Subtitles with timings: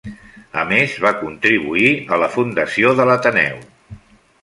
[0.61, 3.65] A més, va contribuir a la fundació de l'Ateneu.